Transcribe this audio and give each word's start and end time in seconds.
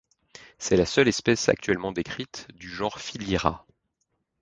C'est 0.57 0.77
la 0.77 0.87
seule 0.87 1.07
espèce 1.09 1.47
actuellement 1.47 1.91
décrite 1.91 2.47
du 2.55 2.67
genre 2.67 2.99
Philyra. 2.99 3.67